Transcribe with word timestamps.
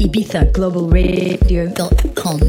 ibizaglobalradio.com. 0.00 2.40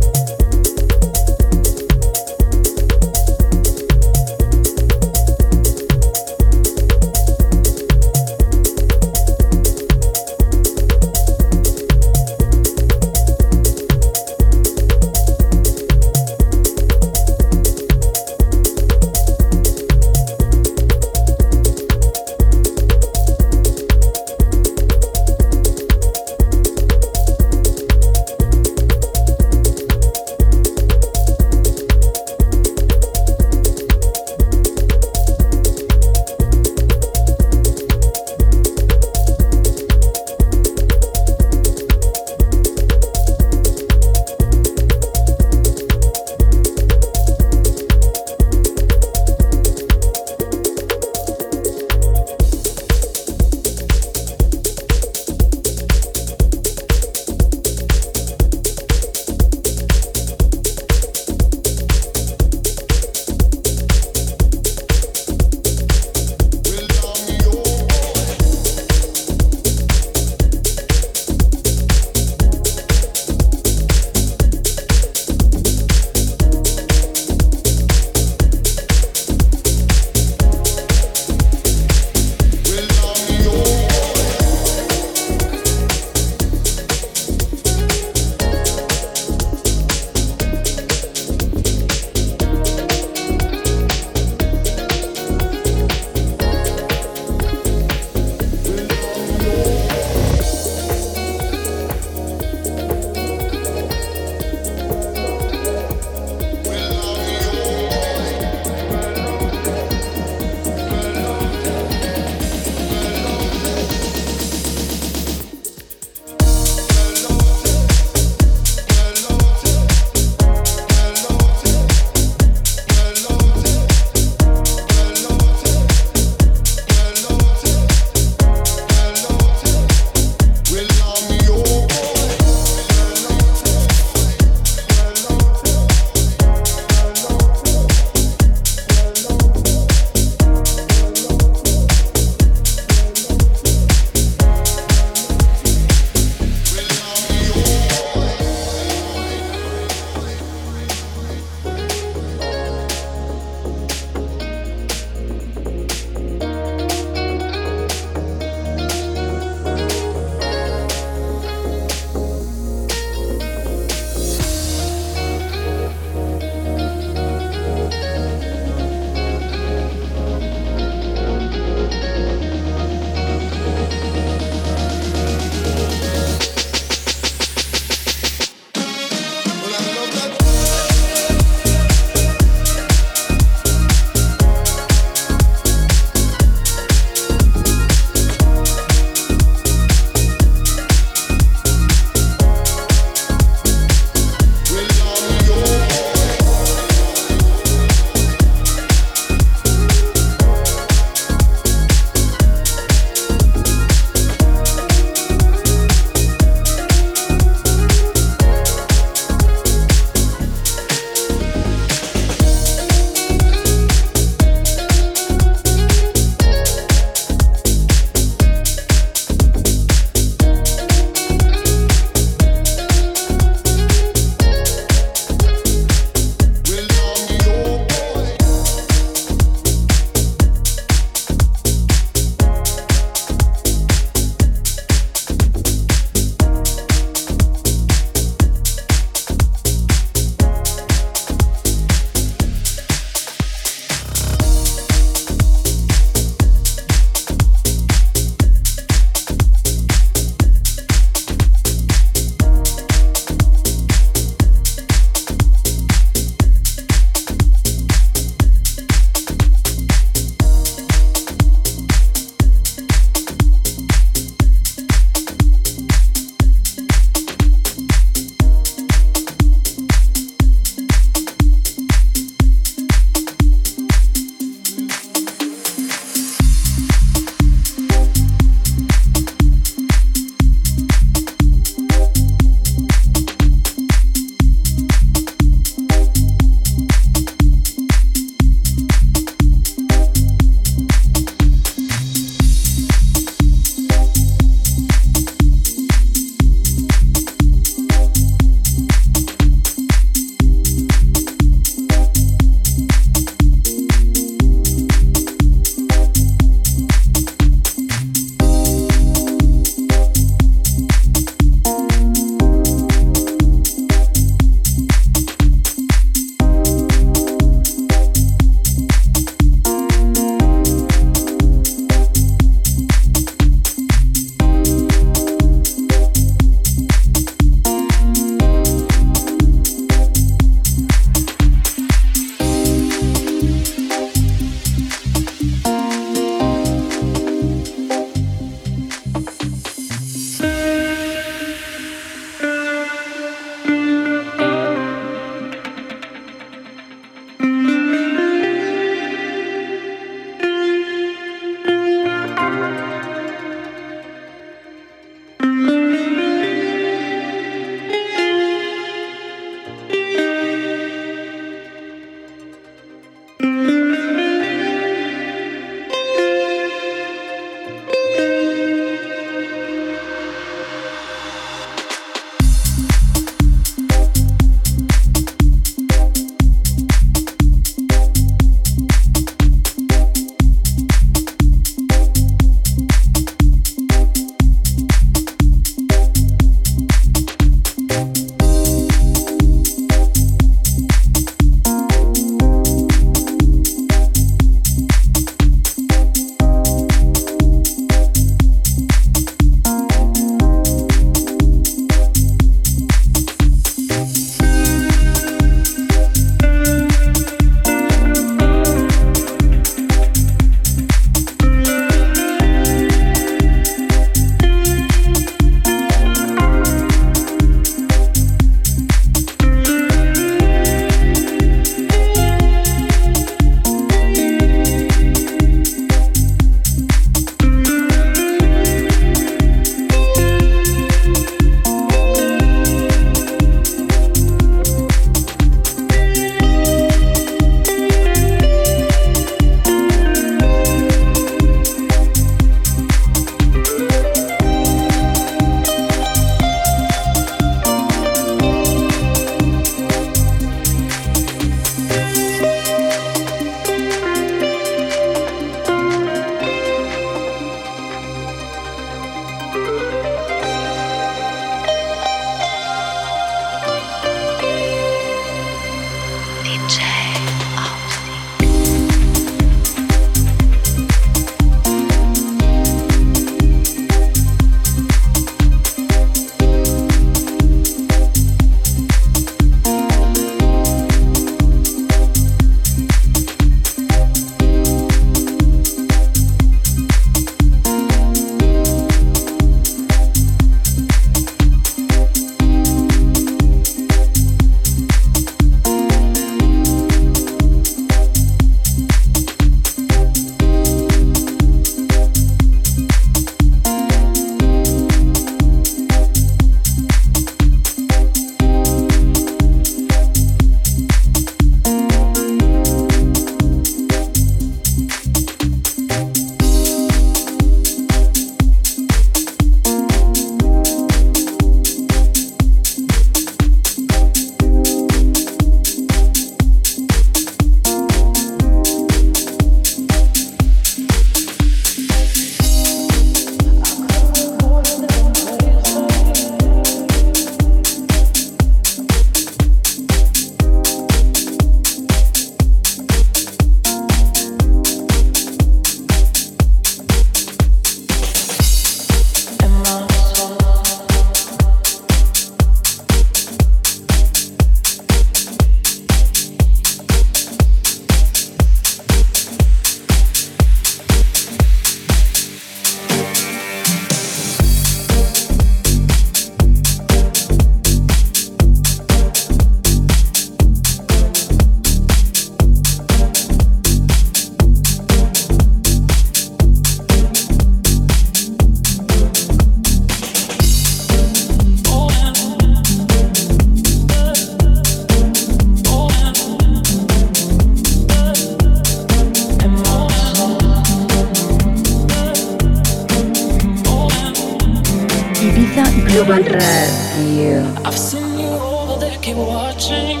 I've 596.10 597.76
seen 597.76 598.18
you 598.18 598.28
over 598.28 598.80
there, 598.80 598.98
keep 599.02 599.16
watching. 599.16 600.00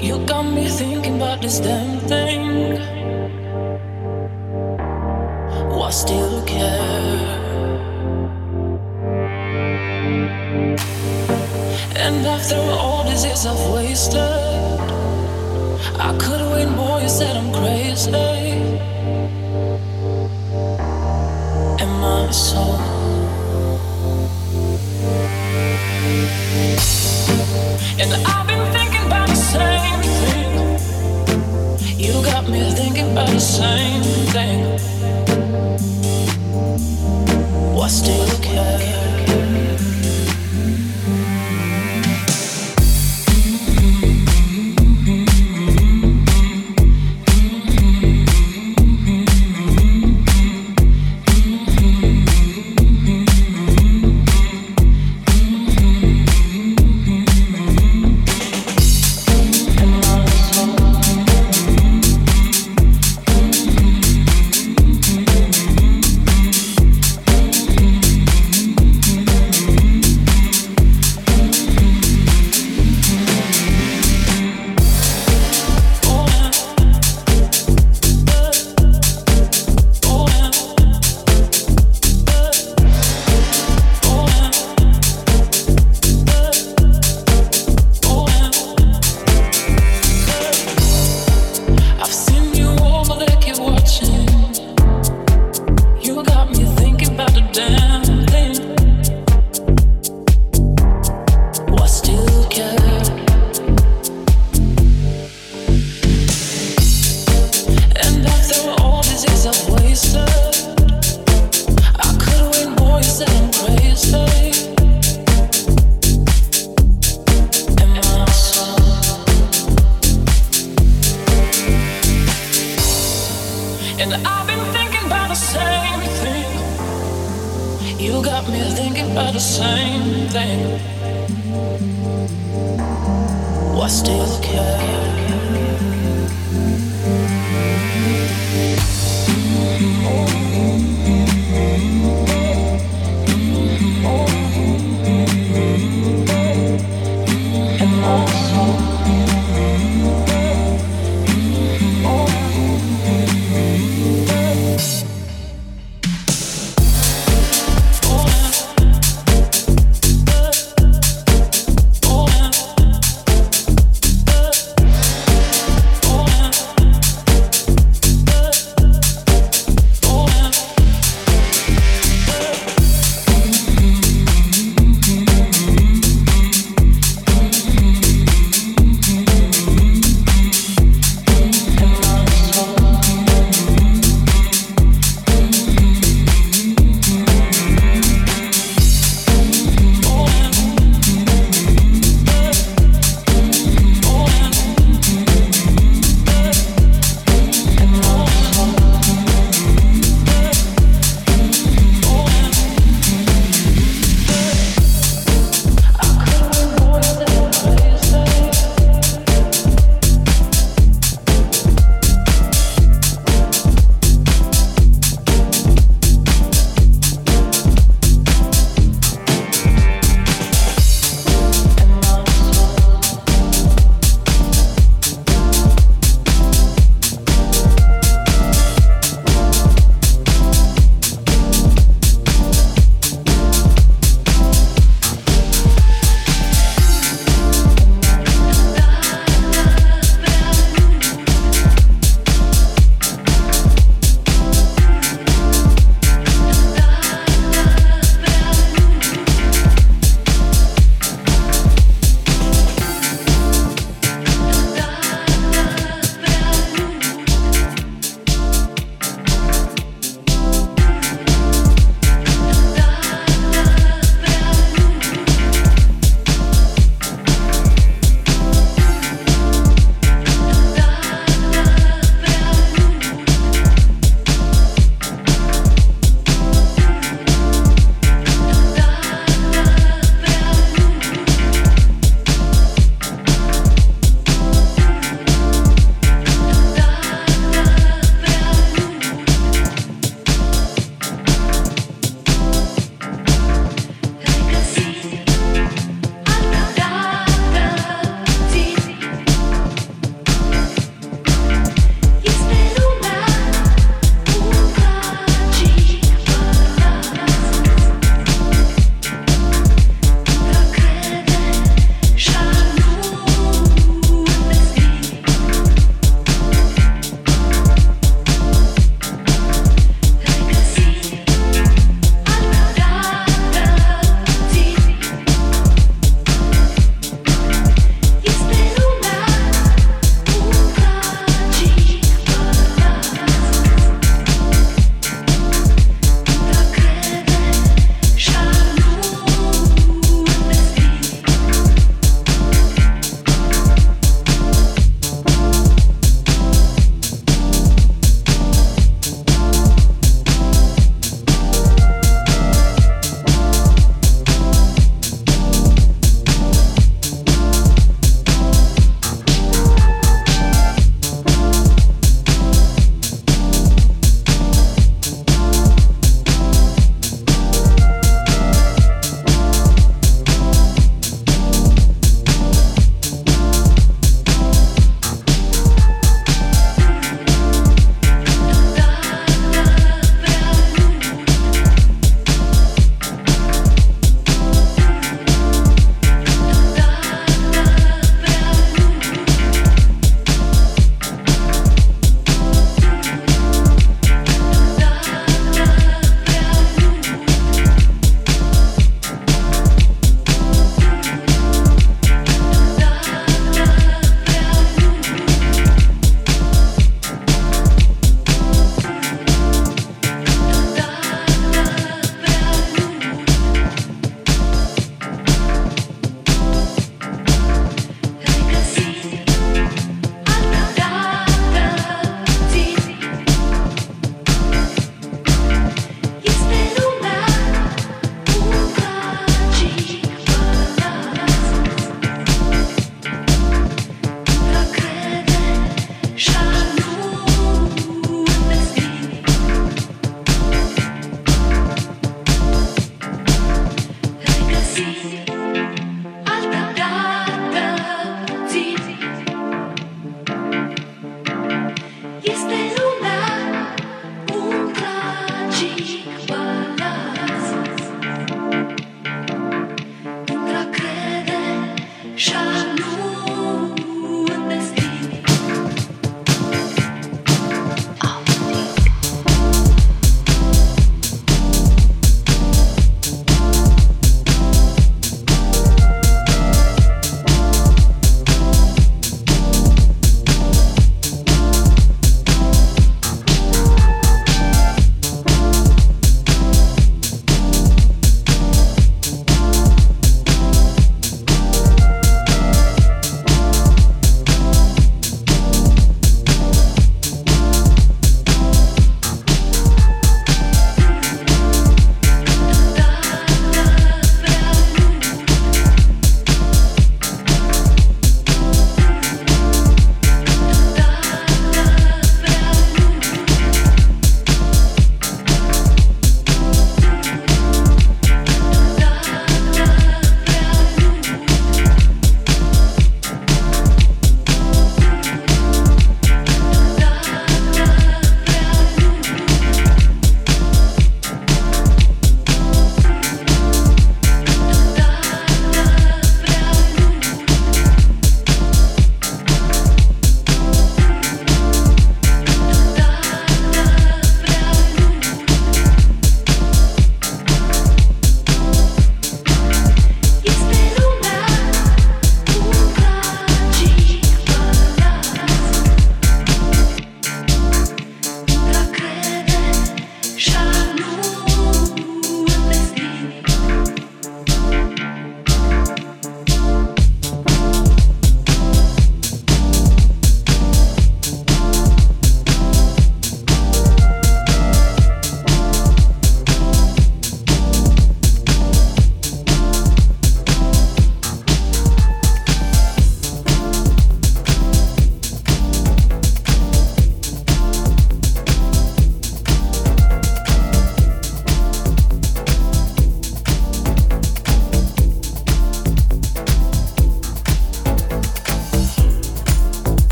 You 0.00 0.24
got 0.24 0.44
me 0.44 0.68
thinking 0.68 1.16
about 1.16 1.42
this 1.42 1.58
damn 1.58 1.98
thing. 2.06 2.78
Why 5.70 5.90
still 5.90 6.44
care? 6.44 7.26
And 11.96 12.24
after 12.24 12.54
all 12.54 13.02
these 13.02 13.24
years 13.24 13.46
I've 13.46 13.74
wasted, 13.74 14.20
I 15.98 16.16
could 16.20 16.40
win 16.52 16.70
more. 16.76 17.00
You 17.00 17.08
said 17.08 17.36
I'm 17.36 17.52
crazy. 17.52 18.12
And 21.82 21.90
I've 22.04 22.28
been 22.28 22.75
same 33.40 34.02
thing. 34.32 34.60
Why 37.74 37.88
still 37.88 38.40
care? 38.40 39.05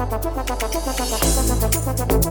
ibizaglobalradio.com. 0.00 2.10
I 2.12 2.29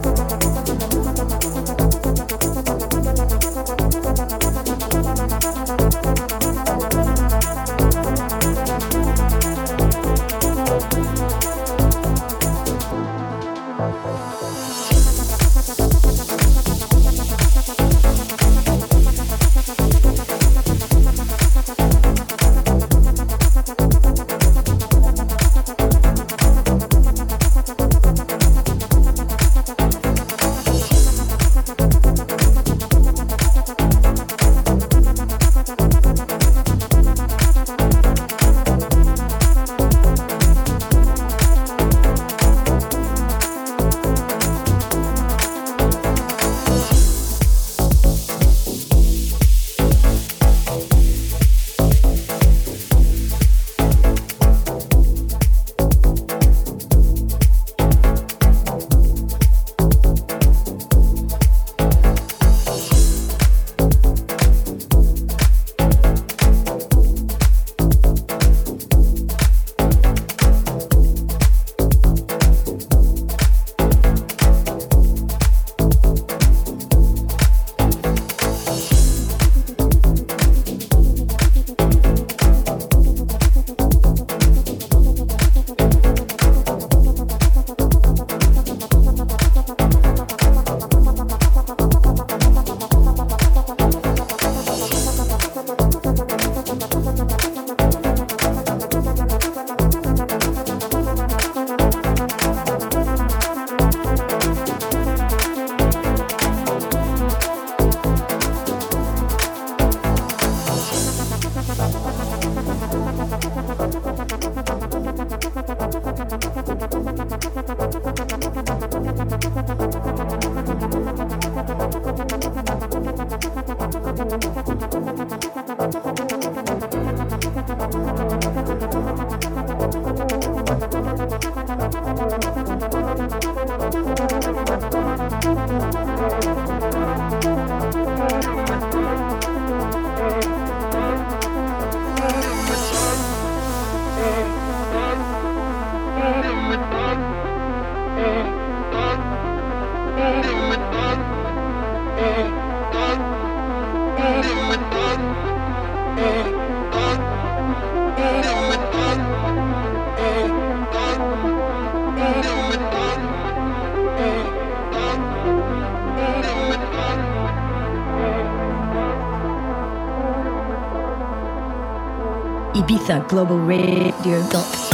was 173.10 174.26
in 174.26 174.89